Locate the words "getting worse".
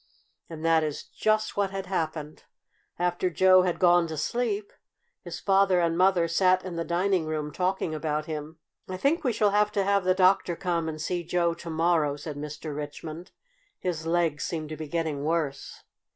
14.87-15.83